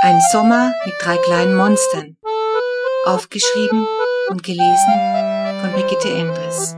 Ein 0.00 0.20
Sommer 0.30 0.72
mit 0.84 0.94
drei 1.00 1.16
kleinen 1.16 1.56
Monstern. 1.56 2.16
Aufgeschrieben 3.04 3.84
und 4.28 4.44
gelesen 4.44 4.94
von 5.60 5.72
Brigitte 5.72 6.08
Endres. 6.08 6.76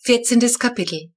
14. 0.00 0.40
Kapitel 0.58 1.10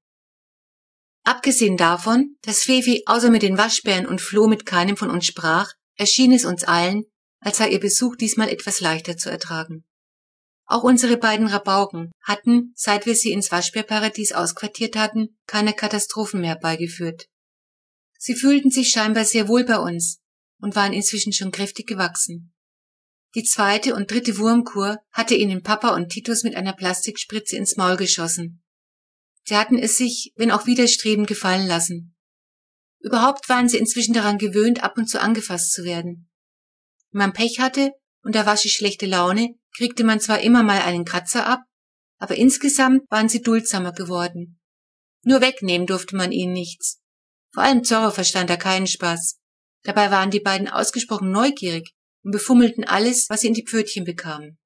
Abgesehen 1.26 1.76
davon, 1.76 2.38
dass 2.44 2.64
Fefi 2.64 3.04
außer 3.08 3.30
mit 3.30 3.42
den 3.42 3.58
Waschbären 3.58 4.06
und 4.06 4.22
Flo 4.22 4.48
mit 4.48 4.66
keinem 4.66 4.96
von 4.96 5.10
uns 5.10 5.26
sprach, 5.26 5.74
erschien 5.98 6.32
es 6.32 6.46
uns 6.46 6.64
allen, 6.64 7.04
als 7.42 7.58
sei 7.58 7.68
ihr 7.68 7.82
Besuch 7.82 8.16
diesmal 8.16 8.48
etwas 8.48 8.80
leichter 8.80 9.18
zu 9.18 9.30
ertragen. 9.30 9.84
Auch 10.66 10.84
unsere 10.84 11.18
beiden 11.18 11.48
Rabauken 11.48 12.14
hatten, 12.24 12.72
seit 12.78 13.06
wir 13.06 13.16
sie 13.16 13.34
ins 13.34 13.52
Waschbärparadies 13.52 14.32
ausquartiert 14.32 14.96
hatten, 14.96 15.38
keine 15.46 15.74
Katastrophen 15.74 16.40
mehr 16.40 16.56
beigeführt. 16.56 17.28
Sie 18.18 18.36
fühlten 18.36 18.72
sich 18.72 18.90
scheinbar 18.90 19.26
sehr 19.26 19.48
wohl 19.48 19.64
bei 19.64 19.78
uns 19.78 20.20
und 20.60 20.76
waren 20.76 20.94
inzwischen 20.94 21.34
schon 21.34 21.52
kräftig 21.52 21.88
gewachsen. 21.88 22.54
Die 23.36 23.44
zweite 23.44 23.94
und 23.94 24.10
dritte 24.10 24.38
Wurmkur 24.38 24.98
hatte 25.12 25.36
ihnen 25.36 25.62
Papa 25.62 25.96
und 25.96 26.10
Titus 26.10 26.44
mit 26.44 26.56
einer 26.56 26.74
Plastikspritze 26.74 27.56
ins 27.56 27.78
Maul 27.78 27.98
geschossen. 27.98 28.64
Sie 29.44 29.56
hatten 29.56 29.78
es 29.78 29.98
sich, 29.98 30.34
wenn 30.36 30.52
auch 30.52 30.66
widerstrebend, 30.66 31.28
gefallen 31.28 31.68
lassen. 31.68 32.16
Überhaupt 33.00 33.48
waren 33.48 33.70
sie 33.70 33.78
inzwischen 33.78 34.14
daran 34.14 34.38
gewöhnt, 34.38 34.84
ab 34.84 34.98
und 34.98 35.08
zu 35.08 35.22
angefasst 35.22 35.72
zu 35.72 35.84
werden. 35.84 36.30
Wenn 37.12 37.20
man 37.20 37.34
Pech 37.34 37.60
hatte 37.60 37.92
und 38.24 38.36
da 38.36 38.46
war 38.46 38.58
sie 38.58 38.70
schlechte 38.70 39.06
Laune, 39.06 39.56
kriegte 39.76 40.04
man 40.04 40.20
zwar 40.20 40.42
immer 40.42 40.64
mal 40.64 40.82
einen 40.82 41.06
Kratzer 41.06 41.46
ab, 41.46 41.62
aber 42.18 42.36
insgesamt 42.36 43.04
waren 43.10 43.30
sie 43.30 43.42
duldsamer 43.42 43.94
geworden. 43.94 44.60
Nur 45.24 45.42
wegnehmen 45.42 45.86
durfte 45.86 46.16
man 46.16 46.32
ihnen 46.32 46.54
nichts. 46.54 47.00
Vor 47.58 47.64
allem 47.64 47.84
Zorro 47.84 48.12
verstand 48.12 48.52
da 48.52 48.56
keinen 48.56 48.86
Spaß. 48.86 49.40
Dabei 49.82 50.12
waren 50.12 50.30
die 50.30 50.40
beiden 50.40 50.68
ausgesprochen 50.68 51.32
neugierig 51.32 51.96
und 52.24 52.30
befummelten 52.30 52.84
alles, 52.84 53.32
was 53.32 53.42
sie 53.42 53.48
in 53.48 53.56
die 53.56 53.66
Pfötchen 53.66 54.06
bekamen. 54.06 54.60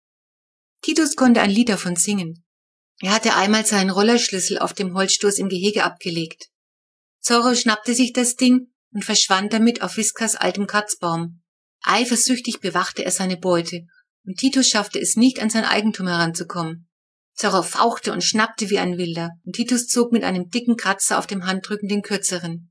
Titus 0.81 1.15
konnte 1.15 1.39
ein 1.39 1.51
Lied 1.51 1.69
davon 1.69 1.95
singen. 1.95 2.43
Er 2.99 3.13
hatte 3.13 3.33
einmal 3.37 3.65
seinen 3.65 3.91
Rollerschlüssel 3.91 4.59
auf 4.59 4.73
dem 4.73 4.93
Holzstoß 4.93 5.37
im 5.37 5.47
Gehege 5.47 5.85
abgelegt. 5.85 6.49
Zorro 7.21 7.55
schnappte 7.55 7.93
sich 7.93 8.11
das 8.11 8.35
Ding 8.35 8.73
und 8.93 9.05
verschwand 9.05 9.53
damit 9.53 9.81
auf 9.83 9.95
Whiskas 9.95 10.35
altem 10.35 10.67
Kratzbaum. 10.67 11.41
Eifersüchtig 11.83 12.59
bewachte 12.59 13.05
er 13.05 13.11
seine 13.11 13.37
Beute, 13.37 13.85
und 14.25 14.37
Titus 14.37 14.67
schaffte 14.67 14.99
es 14.99 15.15
nicht, 15.15 15.41
an 15.41 15.49
sein 15.49 15.63
Eigentum 15.63 16.09
heranzukommen. 16.09 16.89
Zorro 17.35 17.63
fauchte 17.63 18.11
und 18.11 18.21
schnappte 18.21 18.69
wie 18.69 18.79
ein 18.79 18.97
Wilder, 18.97 19.29
und 19.45 19.55
Titus 19.55 19.87
zog 19.87 20.11
mit 20.11 20.25
einem 20.25 20.49
dicken 20.49 20.75
Kratzer 20.75 21.17
auf 21.19 21.25
dem 21.25 21.45
Handrücken 21.45 21.87
den 21.87 22.01
kürzeren. 22.01 22.67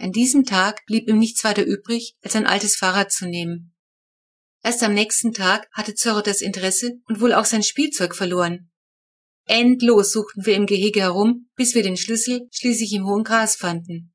An 0.00 0.12
diesem 0.12 0.44
Tag 0.44 0.86
blieb 0.86 1.08
ihm 1.08 1.18
nichts 1.18 1.42
weiter 1.42 1.64
übrig, 1.64 2.14
als 2.22 2.36
ein 2.36 2.46
altes 2.46 2.76
Fahrrad 2.76 3.10
zu 3.10 3.26
nehmen. 3.26 3.74
Erst 4.62 4.82
am 4.82 4.94
nächsten 4.94 5.32
Tag 5.32 5.68
hatte 5.72 5.94
Zorro 5.94 6.20
das 6.20 6.40
Interesse 6.40 7.00
und 7.06 7.20
wohl 7.20 7.32
auch 7.32 7.44
sein 7.44 7.62
Spielzeug 7.62 8.14
verloren. 8.14 8.70
Endlos 9.46 10.12
suchten 10.12 10.44
wir 10.44 10.54
im 10.54 10.66
Gehege 10.66 11.00
herum, 11.00 11.48
bis 11.56 11.74
wir 11.74 11.82
den 11.82 11.96
Schlüssel 11.96 12.48
schließlich 12.50 12.92
im 12.92 13.06
hohen 13.06 13.24
Gras 13.24 13.56
fanden. 13.56 14.14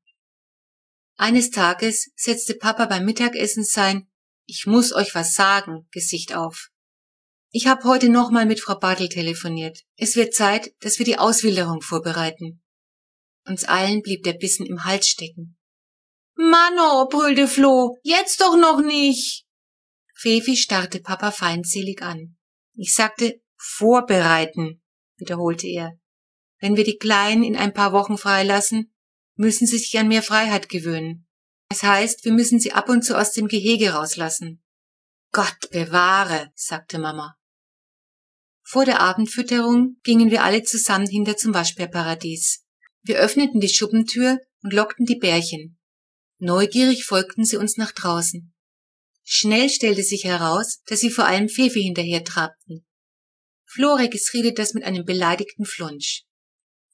Eines 1.16 1.50
Tages 1.50 2.10
setzte 2.16 2.54
Papa 2.54 2.86
beim 2.86 3.04
Mittagessen 3.04 3.64
sein 3.64 4.08
Ich 4.46 4.66
muss 4.66 4.92
euch 4.92 5.14
was 5.14 5.34
sagen 5.34 5.86
Gesicht 5.90 6.34
auf. 6.34 6.68
Ich 7.50 7.66
habe 7.66 7.84
heute 7.84 8.08
nochmal 8.08 8.46
mit 8.46 8.60
Frau 8.60 8.78
Bartel 8.78 9.08
telefoniert. 9.08 9.80
Es 9.96 10.16
wird 10.16 10.34
Zeit, 10.34 10.74
dass 10.80 10.98
wir 10.98 11.06
die 11.06 11.18
Auswilderung 11.18 11.82
vorbereiten. 11.82 12.62
Uns 13.46 13.64
allen 13.64 14.02
blieb 14.02 14.22
der 14.24 14.32
Bissen 14.32 14.66
im 14.66 14.84
Hals 14.84 15.06
stecken. 15.08 15.56
Manno, 16.36 17.08
brüllte 17.08 17.46
Flo, 17.46 17.96
jetzt 18.02 18.40
doch 18.40 18.56
noch 18.56 18.80
nicht. 18.80 19.44
Fefi 20.14 20.56
starrte 20.56 21.00
Papa 21.00 21.30
feindselig 21.30 22.02
an. 22.02 22.36
Ich 22.74 22.94
sagte, 22.94 23.40
vorbereiten, 23.56 24.82
wiederholte 25.16 25.68
er. 25.68 25.98
Wenn 26.60 26.76
wir 26.76 26.84
die 26.84 26.98
Kleinen 26.98 27.44
in 27.44 27.56
ein 27.56 27.72
paar 27.72 27.92
Wochen 27.92 28.16
freilassen, 28.16 28.92
müssen 29.36 29.66
sie 29.66 29.78
sich 29.78 29.98
an 29.98 30.08
mehr 30.08 30.22
Freiheit 30.22 30.68
gewöhnen. 30.68 31.26
Das 31.68 31.82
heißt, 31.82 32.24
wir 32.24 32.32
müssen 32.32 32.58
sie 32.58 32.72
ab 32.72 32.88
und 32.88 33.02
zu 33.02 33.18
aus 33.18 33.32
dem 33.32 33.48
Gehege 33.48 33.90
rauslassen. 33.90 34.62
Gott 35.32 35.70
bewahre, 35.70 36.52
sagte 36.54 36.98
Mama. 36.98 37.36
Vor 38.62 38.84
der 38.84 39.00
Abendfütterung 39.00 39.98
gingen 40.02 40.30
wir 40.30 40.42
alle 40.42 40.62
zusammen 40.62 41.06
hinter 41.06 41.36
zum 41.36 41.52
Waschbärparadies. 41.52 42.64
Wir 43.02 43.18
öffneten 43.18 43.60
die 43.60 43.68
Schuppentür 43.68 44.38
und 44.62 44.72
lockten 44.72 45.04
die 45.04 45.18
Bärchen. 45.18 45.78
Neugierig 46.44 47.06
folgten 47.06 47.46
sie 47.46 47.56
uns 47.56 47.78
nach 47.78 47.92
draußen. 47.92 48.52
Schnell 49.22 49.70
stellte 49.70 50.02
sich 50.02 50.24
heraus, 50.24 50.82
dass 50.84 51.00
sie 51.00 51.08
vor 51.08 51.24
allem 51.24 51.48
Fefe 51.48 51.78
hinterher 51.78 52.22
trabten. 52.22 52.84
Flo 53.64 53.94
registrierte 53.94 54.52
das 54.52 54.74
mit 54.74 54.84
einem 54.84 55.06
beleidigten 55.06 55.64
Flunsch. 55.64 56.24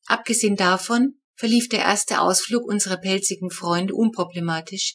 Abgesehen 0.07 0.55
davon 0.55 1.21
verlief 1.35 1.69
der 1.69 1.81
erste 1.81 2.21
Ausflug 2.21 2.63
unserer 2.65 2.97
pelzigen 2.97 3.51
Freunde 3.51 3.93
unproblematisch, 3.93 4.95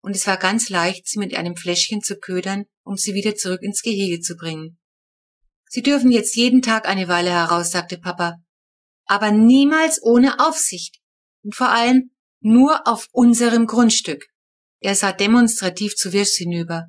und 0.00 0.16
es 0.16 0.26
war 0.26 0.38
ganz 0.38 0.70
leicht, 0.70 1.06
sie 1.06 1.18
mit 1.18 1.34
einem 1.36 1.54
Fläschchen 1.54 2.00
zu 2.00 2.16
ködern, 2.16 2.64
um 2.84 2.96
sie 2.96 3.12
wieder 3.12 3.34
zurück 3.34 3.60
ins 3.60 3.82
Gehege 3.82 4.20
zu 4.20 4.36
bringen. 4.36 4.78
Sie 5.68 5.82
dürfen 5.82 6.10
jetzt 6.10 6.34
jeden 6.34 6.62
Tag 6.62 6.88
eine 6.88 7.08
Weile 7.08 7.30
heraus, 7.30 7.72
sagte 7.72 7.98
Papa, 7.98 8.38
aber 9.04 9.32
niemals 9.32 10.02
ohne 10.02 10.40
Aufsicht. 10.40 10.98
Und 11.44 11.54
vor 11.54 11.68
allem 11.68 12.11
nur 12.42 12.86
auf 12.86 13.08
unserem 13.12 13.66
Grundstück. 13.66 14.26
Er 14.80 14.94
sah 14.94 15.12
demonstrativ 15.12 15.94
zu 15.94 16.12
Wirsch 16.12 16.36
hinüber. 16.36 16.86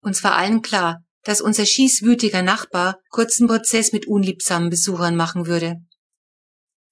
Uns 0.00 0.22
war 0.22 0.36
allen 0.36 0.62
klar, 0.62 1.02
dass 1.24 1.40
unser 1.40 1.66
schießwütiger 1.66 2.42
Nachbar 2.42 3.00
kurzen 3.10 3.48
Prozess 3.48 3.92
mit 3.92 4.06
unliebsamen 4.06 4.70
Besuchern 4.70 5.16
machen 5.16 5.46
würde. 5.46 5.76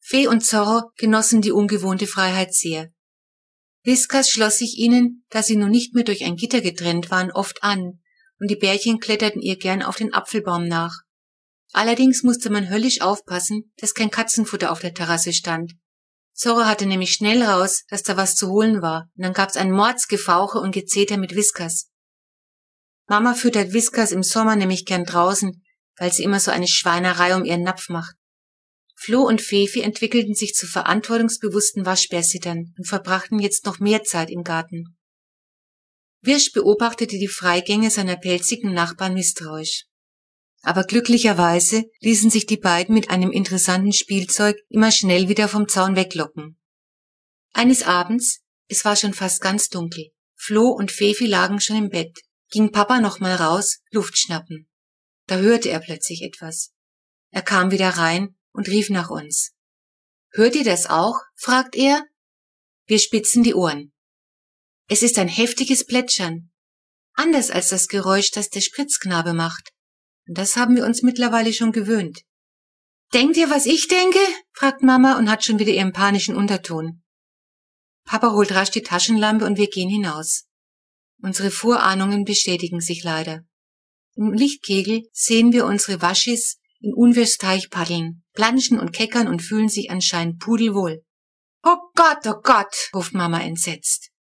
Fee 0.01 0.27
und 0.27 0.45
Zorro 0.45 0.91
genossen 0.97 1.41
die 1.41 1.53
ungewohnte 1.53 2.07
Freiheit 2.07 2.53
sehr. 2.53 2.91
Whiskas 3.85 4.29
schloss 4.29 4.59
sich 4.59 4.77
ihnen, 4.79 5.25
da 5.31 5.43
sie 5.43 5.57
nun 5.57 5.71
nicht 5.71 5.95
mehr 5.95 6.05
durch 6.05 6.25
ein 6.25 6.37
Gitter 6.37 6.61
getrennt 6.61 7.11
waren, 7.11 7.31
oft 7.31 7.63
an, 7.63 8.01
und 8.41 8.51
die 8.51 8.57
Bärchen 8.57 8.99
kletterten 8.99 9.41
ihr 9.41 9.57
gern 9.57 9.83
auf 9.83 9.97
den 9.97 10.13
Apfelbaum 10.13 10.67
nach. 10.67 10.95
Allerdings 11.73 12.23
musste 12.23 12.51
man 12.51 12.71
höllisch 12.71 13.01
aufpassen, 13.01 13.73
dass 13.77 13.95
kein 13.95 14.11
Katzenfutter 14.11 14.73
auf 14.73 14.81
der 14.81 14.95
Terrasse 14.95 15.33
stand, 15.33 15.75
Zorro 16.35 16.65
hatte 16.65 16.87
nämlich 16.87 17.13
schnell 17.13 17.43
raus, 17.43 17.85
dass 17.89 18.03
da 18.03 18.17
was 18.17 18.35
zu 18.35 18.49
holen 18.49 18.83
war, 18.83 19.09
und 19.17 19.23
dann 19.23 19.33
gab's 19.33 19.57
ein 19.57 19.71
Mordsgefauche 19.71 20.59
und 20.59 20.73
Gezeter 20.73 21.17
mit 21.17 21.37
Whiskers. 21.37 21.91
Mama 23.07 23.35
füttert 23.35 23.73
Whiskers 23.73 24.11
im 24.11 24.25
Sommer 24.25 24.57
nämlich 24.57 24.85
gern 24.85 25.05
draußen, 25.05 25.63
weil 25.97 26.13
sie 26.13 26.25
immer 26.25 26.41
so 26.41 26.51
eine 26.51 26.67
Schweinerei 26.67 27.37
um 27.37 27.45
ihren 27.45 27.63
Napf 27.63 27.89
macht. 27.89 28.17
Flo 28.97 29.23
und 29.23 29.43
Fefi 29.43 29.83
entwickelten 29.83 30.35
sich 30.35 30.55
zu 30.55 30.67
verantwortungsbewussten 30.67 31.87
Waschbärsittern 31.87 32.75
und 32.77 32.87
verbrachten 32.87 33.39
jetzt 33.39 33.65
noch 33.67 33.79
mehr 33.79 34.03
Zeit 34.03 34.31
im 34.31 34.43
Garten. 34.43 34.97
Wirsch 36.21 36.53
beobachtete 36.53 37.19
die 37.19 37.29
Freigänge 37.29 37.91
seiner 37.91 38.17
pelzigen 38.17 38.73
Nachbarn 38.73 39.15
misstrauisch 39.15 39.87
aber 40.65 40.85
glücklicherweise 40.85 41.85
ließen 42.01 42.31
sich 42.31 42.47
die 42.47 42.57
beiden 42.57 42.95
mit 42.95 43.11
einem 43.11 43.31
interessanten 43.31 43.93
Spielzeug 43.93 44.57
immer 44.69 44.91
schnell 44.91 45.29
wieder 45.29 45.49
vom 45.49 45.69
Zaun 45.69 45.95
weglocken. 45.95 46.59
Eines 47.53 47.83
Abends, 47.83 48.41
es 48.69 48.85
war 48.85 48.97
schon 48.97 49.15
fast 49.15 49.41
ganz 49.41 49.69
dunkel, 49.69 50.11
Flo 50.35 50.69
und 50.71 50.91
Fefi 50.91 51.27
lagen 51.27 51.61
schon 51.61 51.77
im 51.77 51.89
Bett, 51.91 52.19
ging 52.51 52.73
Papa 52.73 53.01
noch 53.01 53.21
mal 53.21 53.35
raus, 53.35 53.81
Luft 53.91 54.19
schnappen. 54.19 54.69
Da 55.27 55.37
hörte 55.37 55.71
er 55.71 55.81
plötzlich 55.81 56.23
etwas. 56.23 56.73
Er 57.31 57.43
kam 57.43 57.71
wieder 57.71 57.91
rein 57.91 58.37
und 58.53 58.69
rief 58.69 58.91
nach 58.91 59.11
uns. 59.11 59.53
Hört 60.33 60.55
ihr 60.55 60.65
das 60.65 60.87
auch? 60.87 61.21
fragt 61.35 61.77
er. 61.77 62.05
Wir 62.87 62.99
spitzen 62.99 63.43
die 63.43 63.55
Ohren. 63.55 63.93
Es 64.89 65.03
ist 65.03 65.19
ein 65.19 65.29
heftiges 65.29 65.87
Plätschern. 65.87 66.51
Anders 67.15 67.51
als 67.51 67.69
das 67.69 67.89
Geräusch, 67.89 68.31
das 68.31 68.51
der 68.51 68.61
Spritzknabe 68.61 69.33
macht. 69.35 69.74
Das 70.27 70.57
haben 70.57 70.77
wir 70.77 70.85
uns 70.85 71.03
mittlerweile 71.03 71.53
schon 71.53 71.73
gewöhnt. 71.73 72.23
Denkt 73.13 73.37
ihr, 73.37 73.51
was 73.51 73.67
ich 73.67 73.89
denke? 73.89 74.19
fragt 74.53 74.83
Mama 74.83 75.19
und 75.19 75.31
hat 75.31 75.45
schon 75.45 75.59
wieder 75.59 75.73
ihren 75.73 75.93
panischen 75.93 76.35
Unterton. 76.37 77.03
Papa 78.05 78.33
holt 78.33 78.53
rasch 78.53 78.71
die 78.71 78.83
Taschenlampe 78.83 79.45
und 79.45 79.57
wir 79.57 79.69
gehen 79.69 79.89
hinaus. 79.89 80.47
Unsere 81.23 81.51
Vorahnungen 81.51 82.25
bestätigen 82.25 82.81
sich 82.81 83.03
leider. 83.03 83.45
Im 84.15 84.33
Lichtkegel 84.33 85.09
sehen 85.13 85.53
wir 85.53 85.65
unsere 85.65 86.03
Waschis 86.03 86.59
in 86.81 86.93
Unwirsteich 86.93 87.71
paddeln, 87.71 88.23
planschen 88.35 88.79
und 88.79 88.93
keckern 88.93 89.27
und 89.27 89.41
fühlen 89.41 89.69
sich 89.69 89.91
anscheinend 89.91 90.39
pudelwohl. 90.39 91.05
Oh 91.63 91.79
Gott, 91.95 92.27
oh 92.27 92.41
Gott, 92.43 92.91
ruft 92.95 93.15
Mama 93.15 93.41
entsetzt. 93.41 94.11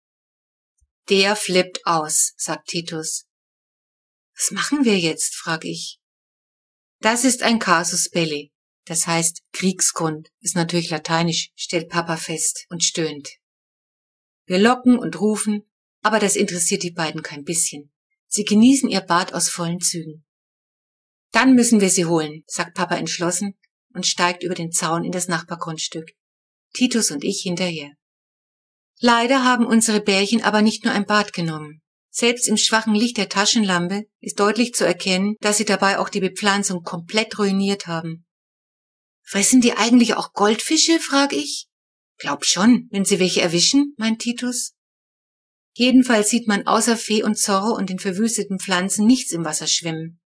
Der 1.10 1.36
flippt 1.36 1.80
aus, 1.84 2.32
sagt 2.36 2.68
Titus. 2.68 3.26
Was 4.36 4.50
machen 4.50 4.84
wir 4.84 4.98
jetzt? 4.98 5.34
frag 5.34 5.64
ich. 5.64 5.98
Das 7.00 7.24
ist 7.24 7.42
ein 7.42 7.58
Casus 7.58 8.08
Belli. 8.10 8.52
Das 8.84 9.06
heißt 9.06 9.42
Kriegsgrund. 9.52 10.30
Ist 10.40 10.56
natürlich 10.56 10.90
lateinisch, 10.90 11.50
stellt 11.54 11.88
Papa 11.88 12.16
fest 12.16 12.66
und 12.68 12.82
stöhnt. 12.82 13.28
Wir 14.46 14.58
locken 14.58 14.98
und 14.98 15.20
rufen, 15.20 15.62
aber 16.02 16.18
das 16.18 16.36
interessiert 16.36 16.82
die 16.82 16.90
beiden 16.90 17.22
kein 17.22 17.44
bisschen. 17.44 17.92
Sie 18.26 18.44
genießen 18.44 18.90
ihr 18.90 19.00
Bad 19.00 19.32
aus 19.32 19.48
vollen 19.48 19.80
Zügen. 19.80 20.24
Dann 21.30 21.54
müssen 21.54 21.80
wir 21.80 21.88
sie 21.88 22.04
holen, 22.04 22.44
sagt 22.46 22.74
Papa 22.74 22.96
entschlossen 22.96 23.58
und 23.94 24.06
steigt 24.06 24.42
über 24.42 24.54
den 24.54 24.70
Zaun 24.70 25.04
in 25.04 25.12
das 25.12 25.28
Nachbargrundstück. 25.28 26.10
Titus 26.74 27.10
und 27.10 27.24
ich 27.24 27.42
hinterher. 27.42 27.92
Leider 28.98 29.44
haben 29.44 29.66
unsere 29.66 30.00
Bärchen 30.00 30.42
aber 30.42 30.62
nicht 30.62 30.84
nur 30.84 30.92
ein 30.92 31.06
Bad 31.06 31.32
genommen. 31.32 31.82
Selbst 32.16 32.46
im 32.46 32.56
schwachen 32.56 32.94
Licht 32.94 33.16
der 33.16 33.28
Taschenlampe 33.28 34.04
ist 34.20 34.38
deutlich 34.38 34.72
zu 34.72 34.86
erkennen, 34.86 35.34
dass 35.40 35.56
sie 35.56 35.64
dabei 35.64 35.98
auch 35.98 36.08
die 36.08 36.20
Bepflanzung 36.20 36.84
komplett 36.84 37.36
ruiniert 37.40 37.88
haben. 37.88 38.24
Fressen 39.22 39.60
die 39.60 39.72
eigentlich 39.72 40.14
auch 40.14 40.32
Goldfische, 40.32 41.00
frag 41.00 41.32
ich. 41.32 41.66
Glaub 42.18 42.44
schon, 42.44 42.86
wenn 42.92 43.04
sie 43.04 43.18
welche 43.18 43.40
erwischen, 43.40 43.94
meint 43.98 44.20
Titus. 44.20 44.74
Jedenfalls 45.72 46.30
sieht 46.30 46.46
man 46.46 46.68
außer 46.68 46.96
Fee 46.96 47.24
und 47.24 47.36
Zorro 47.36 47.74
und 47.74 47.90
den 47.90 47.98
verwüsteten 47.98 48.60
Pflanzen 48.60 49.06
nichts 49.06 49.32
im 49.32 49.44
Wasser 49.44 49.66
schwimmen. 49.66 50.20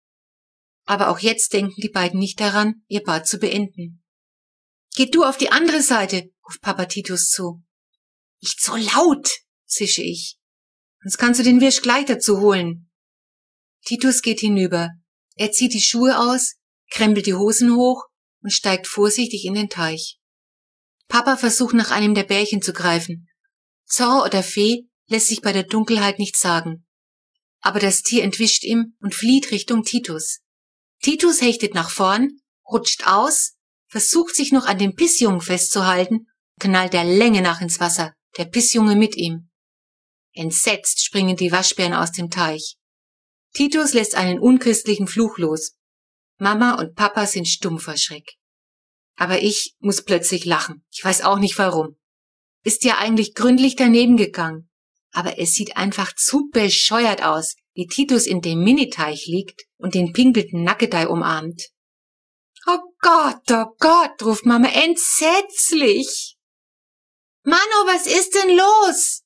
Aber 0.86 1.10
auch 1.10 1.20
jetzt 1.20 1.54
denken 1.54 1.80
die 1.80 1.90
beiden 1.90 2.20
nicht 2.20 2.40
daran, 2.40 2.84
ihr 2.88 3.04
Bad 3.04 3.28
zu 3.28 3.38
beenden. 3.38 4.04
Geh 4.96 5.06
du 5.06 5.24
auf 5.24 5.38
die 5.38 5.52
andere 5.52 5.84
Seite, 5.84 6.32
ruft 6.48 6.62
Papa 6.62 6.86
Titus 6.86 7.30
zu. 7.30 7.64
Nicht 8.42 8.60
so 8.60 8.76
laut, 8.76 9.30
zische 9.68 10.02
ich. 10.02 10.40
Sonst 11.06 11.20
kannst 11.20 11.40
du 11.40 11.44
den 11.44 11.62
Wirsch 11.62 11.84
gleich 11.84 12.06
dazu 12.06 12.40
holen. 12.40 12.90
Titus 13.86 14.24
geht 14.24 14.40
hinüber. 14.40 14.90
Er 15.36 15.52
zieht 15.52 15.76
die 15.76 15.82
Schuhe 15.82 16.18
aus, 16.18 16.56
krempelt 16.90 17.28
die 17.28 17.36
Hosen 17.36 17.76
hoch 17.76 18.06
und 18.42 18.52
steigt 18.52 18.88
vorsichtig 18.88 19.46
in 19.46 19.54
den 19.54 19.70
Teich. 19.70 20.18
Papa 21.08 21.38
versucht 21.38 21.76
nach 21.76 21.92
einem 21.92 22.16
der 22.16 22.24
Bärchen 22.24 22.64
zu 22.64 22.74
greifen. 22.74 23.28
Zorro 23.86 24.26
oder 24.26 24.42
Fee 24.42 24.88
lässt 25.08 25.28
sich 25.28 25.42
bei 25.42 25.54
der 25.54 25.62
Dunkelheit 25.62 26.18
nicht 26.18 26.38
sagen. 26.38 26.88
Aber 27.62 27.80
das 27.80 28.02
Tier 28.02 28.24
entwischt 28.24 28.64
ihm 28.64 28.98
und 29.00 29.14
flieht 29.14 29.52
Richtung 29.52 29.84
Titus. 29.84 30.40
Titus 31.04 31.40
hechtet 31.40 31.76
nach 31.76 31.92
vorn, 31.92 32.40
rutscht 32.68 33.06
aus, 33.06 33.54
versucht 33.90 34.36
sich 34.36 34.52
noch 34.52 34.66
an 34.66 34.80
dem 34.80 34.96
Pissjungen 34.96 35.42
festzuhalten, 35.42 36.26
knallt 36.60 36.94
der 36.94 37.04
Länge 37.04 37.44
nach 37.44 37.62
ins 37.62 37.80
Wasser, 37.80 38.16
der 38.40 38.46
Pissjunge 38.46 38.96
mit 38.96 39.16
ihm. 39.16 39.52
Entsetzt 40.36 41.04
springen 41.04 41.36
die 41.36 41.52
Waschbären 41.52 41.94
aus 41.94 42.12
dem 42.12 42.30
Teich. 42.30 42.78
Titus 43.54 43.94
lässt 43.94 44.16
einen 44.16 44.40
unchristlichen 44.40 45.08
Fluch 45.08 45.38
los. 45.38 45.76
Mama 46.38 46.76
und 46.76 46.96
Papa 46.96 47.26
sind 47.26 47.48
stumm 47.48 47.80
vor 47.80 47.98
Schreck. 47.98 48.36
Aber 49.16 49.42
ich 49.42 49.76
muss 49.80 50.04
plötzlich 50.04 50.46
lachen. 50.46 50.86
Ich 50.92 51.04
weiß 51.04 51.22
auch 51.22 51.40
nicht 51.40 51.58
warum. 51.58 51.98
Ist 52.64 52.84
ja 52.84 52.98
eigentlich 52.98 53.34
gründlich 53.34 53.76
daneben 53.76 54.18
gegangen 54.18 54.70
aber 55.16 55.40
es 55.40 55.54
sieht 55.54 55.78
einfach 55.78 56.14
zu 56.14 56.50
bescheuert 56.52 57.24
aus, 57.24 57.56
wie 57.74 57.88
Titus 57.88 58.28
in 58.28 58.42
dem 58.42 58.60
Miniteich 58.60 59.28
liegt 59.28 59.64
und 59.78 59.96
den 59.96 60.12
pinkelten 60.12 60.64
Nackedei 60.64 61.08
umarmt. 61.08 61.70
Oh 62.68 62.80
Gott, 63.00 63.50
oh 63.50 63.76
Gott, 63.80 64.22
ruft 64.24 64.46
Mama 64.46 64.68
entsetzlich. 64.68 66.36
Mano, 67.44 67.86
was 67.86 68.08
ist 68.08 68.36
denn 68.36 68.58
los? 68.58 69.22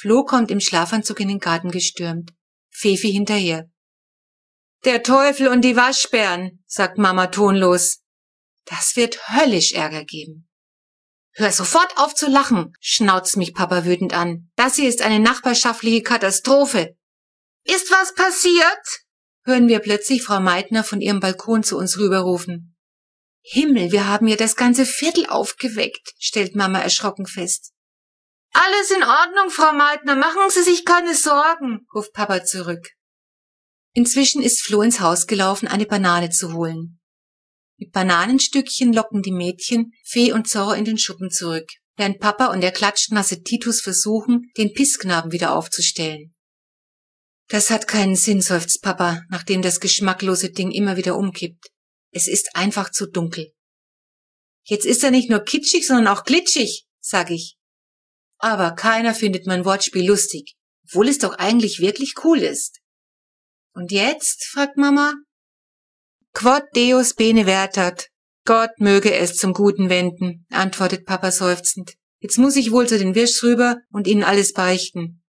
Flo 0.00 0.24
kommt 0.24 0.50
im 0.50 0.60
Schlafanzug 0.60 1.20
in 1.20 1.28
den 1.28 1.40
Garten 1.40 1.70
gestürmt. 1.70 2.32
Fefi 2.70 3.12
hinterher. 3.12 3.68
Der 4.86 5.02
Teufel 5.02 5.48
und 5.48 5.60
die 5.60 5.76
Waschbären, 5.76 6.64
sagt 6.66 6.96
Mama 6.96 7.26
tonlos. 7.26 7.98
Das 8.64 8.96
wird 8.96 9.18
höllisch 9.28 9.72
Ärger 9.72 10.06
geben. 10.06 10.48
Hör 11.32 11.52
sofort 11.52 11.98
auf 11.98 12.14
zu 12.14 12.30
lachen, 12.30 12.72
schnauzt 12.80 13.36
mich 13.36 13.52
Papa 13.52 13.84
wütend 13.84 14.14
an. 14.14 14.50
Das 14.56 14.76
hier 14.76 14.88
ist 14.88 15.02
eine 15.02 15.20
nachbarschaftliche 15.20 16.02
Katastrophe. 16.02 16.96
Ist 17.64 17.90
was 17.90 18.14
passiert? 18.14 19.04
hören 19.44 19.68
wir 19.68 19.80
plötzlich 19.80 20.22
Frau 20.22 20.40
Meitner 20.40 20.82
von 20.82 21.02
ihrem 21.02 21.20
Balkon 21.20 21.62
zu 21.62 21.76
uns 21.76 21.98
rüberrufen. 21.98 22.74
Himmel, 23.42 23.92
wir 23.92 24.06
haben 24.06 24.28
ja 24.28 24.36
das 24.36 24.56
ganze 24.56 24.86
Viertel 24.86 25.26
aufgeweckt, 25.26 26.14
stellt 26.18 26.56
Mama 26.56 26.80
erschrocken 26.80 27.26
fest. 27.26 27.74
Alles 28.52 28.90
in 28.90 29.02
Ordnung, 29.02 29.50
Frau 29.50 29.72
Meitner, 29.72 30.16
machen 30.16 30.50
Sie 30.50 30.62
sich 30.62 30.84
keine 30.84 31.14
Sorgen, 31.14 31.86
ruft 31.94 32.12
Papa 32.12 32.44
zurück. 32.44 32.90
Inzwischen 33.92 34.42
ist 34.42 34.62
Flo 34.62 34.82
ins 34.82 35.00
Haus 35.00 35.26
gelaufen, 35.26 35.68
eine 35.68 35.86
Banane 35.86 36.30
zu 36.30 36.52
holen. 36.52 37.00
Mit 37.76 37.92
Bananenstückchen 37.92 38.92
locken 38.92 39.22
die 39.22 39.32
Mädchen 39.32 39.92
Fee 40.04 40.32
und 40.32 40.48
Zorro 40.48 40.72
in 40.72 40.84
den 40.84 40.98
Schuppen 40.98 41.30
zurück, 41.30 41.66
während 41.96 42.20
Papa 42.20 42.46
und 42.46 42.60
der 42.60 42.72
klatschnasse 42.72 43.42
Titus 43.42 43.80
versuchen, 43.80 44.50
den 44.56 44.72
Pissknaben 44.74 45.32
wieder 45.32 45.54
aufzustellen. 45.54 46.34
Das 47.48 47.70
hat 47.70 47.88
keinen 47.88 48.16
Sinn, 48.16 48.42
seufzt 48.42 48.82
Papa, 48.82 49.22
nachdem 49.28 49.62
das 49.62 49.80
geschmacklose 49.80 50.50
Ding 50.50 50.70
immer 50.70 50.96
wieder 50.96 51.16
umkippt. 51.16 51.68
Es 52.12 52.28
ist 52.28 52.54
einfach 52.54 52.90
zu 52.90 53.06
dunkel. 53.06 53.52
Jetzt 54.64 54.86
ist 54.86 55.02
er 55.02 55.10
nicht 55.10 55.30
nur 55.30 55.40
kitschig, 55.40 55.86
sondern 55.86 56.08
auch 56.08 56.24
glitschig, 56.24 56.86
sag 57.00 57.30
ich. 57.30 57.56
Aber 58.40 58.72
keiner 58.72 59.14
findet 59.14 59.46
mein 59.46 59.64
Wortspiel 59.64 60.06
lustig, 60.06 60.56
obwohl 60.86 61.08
es 61.08 61.18
doch 61.18 61.34
eigentlich 61.34 61.80
wirklich 61.80 62.14
cool 62.24 62.38
ist. 62.38 62.80
Und 63.74 63.92
jetzt? 63.92 64.44
fragt 64.44 64.76
Mama. 64.76 65.14
Quod 66.32 66.64
Deus 66.74 67.14
bene 67.14 67.44
vertat. 67.44 68.08
Gott 68.46 68.70
möge 68.78 69.14
es 69.14 69.36
zum 69.36 69.52
Guten 69.52 69.90
wenden, 69.90 70.46
antwortet 70.50 71.04
Papa 71.04 71.30
seufzend. 71.30 71.94
Jetzt 72.20 72.38
muss 72.38 72.56
ich 72.56 72.72
wohl 72.72 72.88
zu 72.88 72.98
den 72.98 73.14
Wirschs 73.14 73.42
rüber 73.42 73.76
und 73.90 74.06
ihnen 74.06 74.24
alles 74.24 74.52
beichten. 74.52 75.22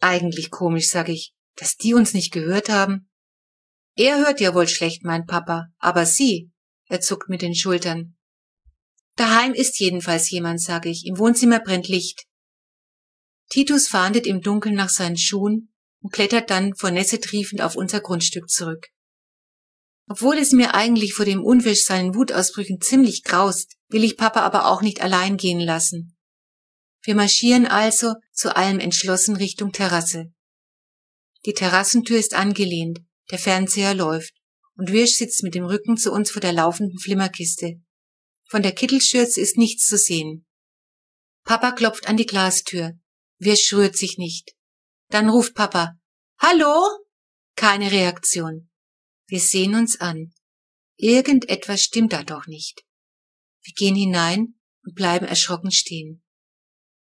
Eigentlich 0.00 0.50
komisch, 0.50 0.88
sag 0.88 1.08
ich, 1.08 1.34
dass 1.56 1.76
die 1.76 1.94
uns 1.94 2.14
nicht 2.14 2.32
gehört 2.32 2.68
haben. 2.68 3.10
Er 3.96 4.18
hört 4.18 4.40
ja 4.40 4.54
wohl 4.54 4.68
schlecht, 4.68 5.04
mein 5.04 5.26
Papa, 5.26 5.66
aber 5.78 6.06
sie, 6.06 6.50
er 6.86 7.00
zuckt 7.00 7.28
mit 7.28 7.42
den 7.42 7.54
Schultern. 7.54 8.13
Daheim 9.16 9.54
ist 9.54 9.78
jedenfalls 9.78 10.30
jemand, 10.30 10.60
sag 10.60 10.86
ich, 10.86 11.06
im 11.06 11.18
Wohnzimmer 11.18 11.60
brennt 11.60 11.88
Licht. 11.88 12.26
Titus 13.48 13.86
fahndet 13.86 14.26
im 14.26 14.40
Dunkeln 14.40 14.74
nach 14.74 14.88
seinen 14.88 15.16
Schuhen 15.16 15.72
und 16.00 16.12
klettert 16.12 16.50
dann 16.50 16.74
vor 16.74 16.90
Nässe 16.90 17.20
triefend 17.20 17.62
auf 17.62 17.76
unser 17.76 18.00
Grundstück 18.00 18.48
zurück. 18.48 18.88
Obwohl 20.08 20.36
es 20.36 20.52
mir 20.52 20.74
eigentlich 20.74 21.14
vor 21.14 21.24
dem 21.24 21.42
Unwisch 21.42 21.84
seinen 21.84 22.14
Wutausbrüchen 22.14 22.80
ziemlich 22.80 23.22
graust, 23.22 23.76
will 23.88 24.04
ich 24.04 24.16
Papa 24.16 24.40
aber 24.40 24.66
auch 24.66 24.82
nicht 24.82 25.00
allein 25.00 25.36
gehen 25.36 25.60
lassen. 25.60 26.16
Wir 27.02 27.14
marschieren 27.14 27.66
also 27.66 28.14
zu 28.32 28.56
allem 28.56 28.80
entschlossen 28.80 29.36
Richtung 29.36 29.72
Terrasse. 29.72 30.32
Die 31.46 31.52
Terrassentür 31.52 32.18
ist 32.18 32.34
angelehnt, 32.34 33.00
der 33.30 33.38
Fernseher 33.38 33.94
läuft 33.94 34.34
und 34.76 34.90
Wirsch 34.90 35.16
sitzt 35.16 35.42
mit 35.42 35.54
dem 35.54 35.64
Rücken 35.64 35.96
zu 35.96 36.12
uns 36.12 36.30
vor 36.30 36.40
der 36.40 36.52
laufenden 36.52 36.98
Flimmerkiste. 36.98 37.80
Von 38.46 38.62
der 38.62 38.72
Kittelschürze 38.72 39.40
ist 39.40 39.56
nichts 39.56 39.86
zu 39.86 39.96
sehen. 39.96 40.46
Papa 41.44 41.72
klopft 41.72 42.06
an 42.08 42.16
die 42.16 42.26
Glastür. 42.26 42.92
Wirsch 43.38 43.72
rührt 43.72 43.96
sich 43.96 44.18
nicht. 44.18 44.54
Dann 45.08 45.28
ruft 45.28 45.54
Papa, 45.54 45.98
Hallo? 46.38 47.04
Keine 47.56 47.90
Reaktion. 47.90 48.68
Wir 49.26 49.40
sehen 49.40 49.74
uns 49.74 50.00
an. 50.00 50.34
Irgendetwas 50.96 51.80
stimmt 51.80 52.12
da 52.12 52.22
doch 52.22 52.46
nicht. 52.46 52.84
Wir 53.62 53.72
gehen 53.74 53.94
hinein 53.94 54.58
und 54.82 54.94
bleiben 54.94 55.26
erschrocken 55.26 55.70
stehen. 55.70 56.22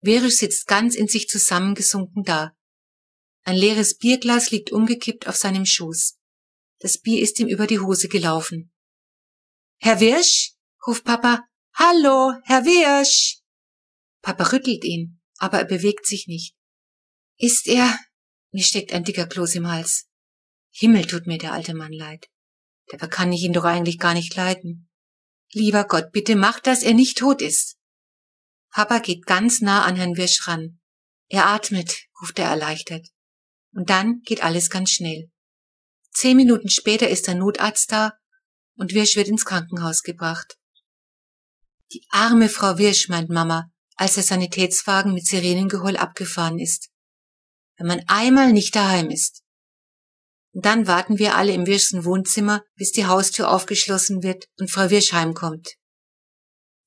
Verisch 0.02 0.38
sitzt 0.38 0.66
ganz 0.66 0.94
in 0.94 1.08
sich 1.08 1.28
zusammengesunken 1.28 2.24
da. 2.24 2.52
Ein 3.44 3.56
leeres 3.56 3.96
Bierglas 3.96 4.50
liegt 4.50 4.72
umgekippt 4.72 5.26
auf 5.26 5.36
seinem 5.36 5.64
Schoß. 5.64 6.18
Das 6.80 6.98
Bier 6.98 7.22
ist 7.22 7.38
ihm 7.40 7.48
über 7.48 7.66
die 7.66 7.78
Hose 7.78 8.08
gelaufen. 8.08 8.72
Herr 9.78 10.00
Wirsch? 10.00 10.54
Ruft 10.88 11.04
Papa. 11.04 11.46
Hallo, 11.74 12.32
Herr 12.44 12.64
Wirsch! 12.64 13.42
Papa 14.22 14.44
rüttelt 14.44 14.84
ihn, 14.84 15.20
aber 15.36 15.58
er 15.58 15.66
bewegt 15.66 16.06
sich 16.06 16.26
nicht. 16.26 16.56
Ist 17.36 17.68
er? 17.68 17.94
Mir 18.52 18.64
steckt 18.64 18.94
ein 18.94 19.04
dicker 19.04 19.26
Kloß 19.26 19.56
im 19.56 19.68
Hals. 19.68 20.08
Himmel 20.70 21.06
tut 21.06 21.26
mir 21.26 21.36
der 21.36 21.52
alte 21.52 21.74
Mann 21.74 21.92
leid. 21.92 22.28
Dabei 22.86 23.06
kann 23.06 23.32
ich 23.32 23.42
ihn 23.42 23.52
doch 23.52 23.64
eigentlich 23.64 23.98
gar 23.98 24.14
nicht 24.14 24.34
leiden. 24.34 24.88
Lieber 25.52 25.84
Gott, 25.84 26.10
bitte 26.10 26.36
mach, 26.36 26.58
dass 26.58 26.82
er 26.82 26.94
nicht 26.94 27.18
tot 27.18 27.42
ist. 27.42 27.76
Papa 28.70 29.00
geht 29.00 29.26
ganz 29.26 29.60
nah 29.60 29.84
an 29.84 29.96
Herrn 29.96 30.16
Wirsch 30.16 30.48
ran. 30.48 30.80
Er 31.28 31.48
atmet, 31.48 31.98
ruft 32.22 32.38
er 32.38 32.48
erleichtert. 32.48 33.06
Und 33.72 33.90
dann 33.90 34.22
geht 34.22 34.42
alles 34.42 34.70
ganz 34.70 34.90
schnell. 34.90 35.30
Zehn 36.12 36.38
Minuten 36.38 36.70
später 36.70 37.10
ist 37.10 37.26
der 37.26 37.34
Notarzt 37.34 37.92
da 37.92 38.14
und 38.76 38.94
Wirsch 38.94 39.16
wird 39.16 39.28
ins 39.28 39.44
Krankenhaus 39.44 40.02
gebracht. 40.02 40.57
Die 41.92 42.04
arme 42.10 42.48
Frau 42.48 42.78
Wirsch, 42.78 43.08
meint 43.08 43.30
Mama, 43.30 43.70
als 43.96 44.14
der 44.14 44.22
Sanitätswagen 44.22 45.14
mit 45.14 45.26
Sirenengeheul 45.26 45.96
abgefahren 45.96 46.58
ist. 46.58 46.90
Wenn 47.76 47.86
man 47.86 48.02
einmal 48.06 48.52
nicht 48.52 48.76
daheim 48.76 49.10
ist. 49.10 49.42
Und 50.52 50.64
dann 50.66 50.86
warten 50.86 51.18
wir 51.18 51.36
alle 51.36 51.52
im 51.52 51.66
Wirschsen 51.66 52.04
Wohnzimmer, 52.04 52.62
bis 52.74 52.92
die 52.92 53.06
Haustür 53.06 53.50
aufgeschlossen 53.50 54.22
wird 54.22 54.46
und 54.58 54.70
Frau 54.70 54.90
Wirsch 54.90 55.12
heimkommt. 55.12 55.76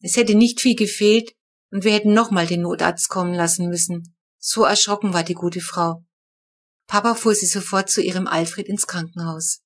Es 0.01 0.17
hätte 0.17 0.35
nicht 0.35 0.61
viel 0.61 0.75
gefehlt, 0.75 1.33
und 1.71 1.83
wir 1.83 1.93
hätten 1.93 2.13
nochmal 2.13 2.47
den 2.47 2.61
Notarzt 2.61 3.09
kommen 3.09 3.33
lassen 3.33 3.69
müssen. 3.69 4.15
So 4.37 4.63
erschrocken 4.63 5.13
war 5.13 5.23
die 5.23 5.35
gute 5.35 5.61
Frau. 5.61 6.03
Papa 6.87 7.15
fuhr 7.15 7.33
sie 7.33 7.45
sofort 7.45 7.89
zu 7.89 8.01
ihrem 8.01 8.27
Alfred 8.27 8.67
ins 8.67 8.87
Krankenhaus. 8.87 9.61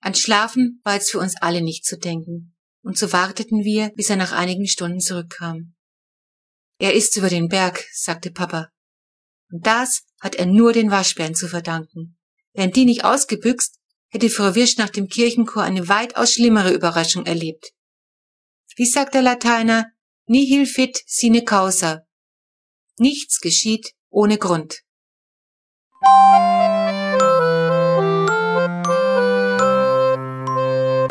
An 0.00 0.14
Schlafen 0.14 0.80
war 0.84 0.94
jetzt 0.94 1.10
für 1.10 1.18
uns 1.18 1.36
alle 1.40 1.62
nicht 1.62 1.86
zu 1.86 1.96
denken, 1.96 2.53
und 2.84 2.98
so 2.98 3.12
warteten 3.12 3.64
wir, 3.64 3.90
bis 3.96 4.10
er 4.10 4.16
nach 4.16 4.32
einigen 4.32 4.68
Stunden 4.68 5.00
zurückkam. 5.00 5.74
Er 6.78 6.92
ist 6.92 7.16
über 7.16 7.30
den 7.30 7.48
Berg, 7.48 7.84
sagte 7.92 8.30
Papa. 8.30 8.68
Und 9.50 9.66
das 9.66 10.02
hat 10.20 10.34
er 10.34 10.46
nur 10.46 10.72
den 10.72 10.90
Waschbären 10.90 11.34
zu 11.34 11.48
verdanken. 11.48 12.18
Wären 12.52 12.72
die 12.72 12.84
nicht 12.84 13.04
ausgebüxt, 13.04 13.78
hätte 14.10 14.28
Frau 14.28 14.54
Wirsch 14.54 14.76
nach 14.76 14.90
dem 14.90 15.08
Kirchenchor 15.08 15.62
eine 15.62 15.88
weitaus 15.88 16.32
schlimmere 16.32 16.72
Überraschung 16.72 17.26
erlebt. 17.26 17.72
Wie 18.76 18.86
sagt 18.86 19.14
der 19.14 19.22
Lateiner? 19.22 19.90
Nihil 20.26 20.66
fit 20.66 21.02
sine 21.06 21.44
causa. 21.44 22.02
Nichts 22.98 23.40
geschieht 23.40 23.92
ohne 24.10 24.38
Grund. 24.38 24.82